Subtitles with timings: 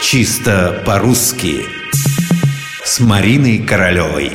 [0.00, 1.66] Чисто по-русски
[2.84, 4.32] С Мариной Королевой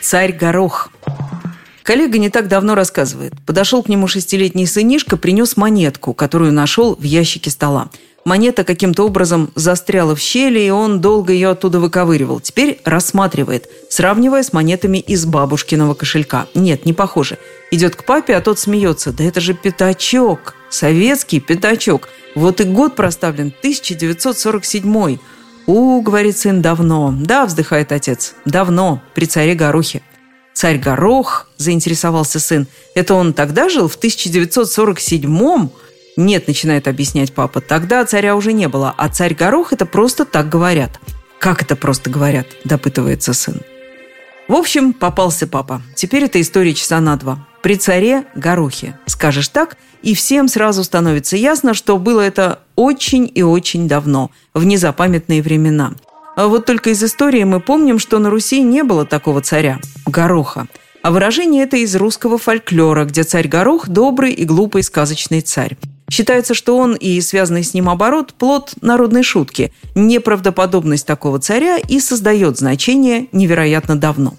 [0.00, 0.90] Царь Горох
[1.82, 3.34] Коллега не так давно рассказывает.
[3.44, 7.90] Подошел к нему шестилетний сынишка, принес монетку, которую нашел в ящике стола.
[8.24, 12.40] Монета каким-то образом застряла в щели, и он долго ее оттуда выковыривал.
[12.40, 16.46] Теперь рассматривает, сравнивая с монетами из бабушкиного кошелька.
[16.54, 17.36] Нет, не похоже.
[17.70, 19.12] Идет к папе, а тот смеется.
[19.12, 22.08] Да это же пятачок, советский пятачок.
[22.34, 25.18] Вот и год проставлен, 1947
[25.66, 27.14] «У,— говорит сын,— давно».
[27.16, 30.02] «Да,— вздыхает отец,— давно, при царе Горохе».
[30.54, 32.66] «Царь Горох?»– заинтересовался сын.
[32.94, 35.70] «Это он тогда жил, в 1947-м?»
[36.16, 40.48] «Нет»,– начинает объяснять папа,– «тогда царя уже не было, а царь Горох– это просто так
[40.48, 40.98] говорят».
[41.38, 43.62] «Как это просто говорят?»– допытывается сын.
[44.48, 45.82] В общем, попался папа.
[45.94, 47.46] Теперь это история часа на два.
[47.62, 48.98] При царе Горохе.
[49.06, 54.64] Скажешь так, и всем сразу становится ясно, что было это очень и очень давно, в
[54.64, 55.94] незапамятные времена.
[56.36, 60.66] А вот только из истории мы помним, что на Руси не было такого царя– Гороха–
[61.02, 65.76] а выражение это из русского фольклора, где царь Горох– добрый и глупый сказочный царь.
[66.08, 69.72] Считается, что он и связанный с ним оборот– плод народной шутки.
[69.96, 74.34] Неправдоподобность такого царя и создает значение невероятно давно.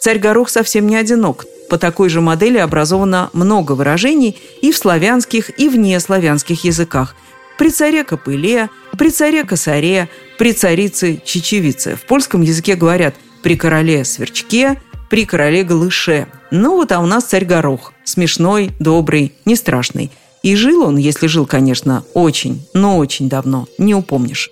[0.00, 1.46] Царь Горох совсем не одинок.
[1.72, 7.16] По такой же модели образовано много выражений и в славянских, и в неславянских языках.
[7.56, 11.96] При царе Копыле, при царе Косаре, при царице Чечевице.
[11.96, 16.26] В польском языке говорят «при короле Сверчке», при короле Галыше.
[16.50, 17.94] Ну вот, а у нас царь Горох.
[18.04, 20.10] Смешной, добрый, не страшный.
[20.42, 24.50] И жил он, если жил, конечно, очень, но очень давно, не упомнишь.